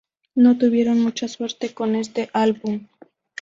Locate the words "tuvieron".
0.57-0.99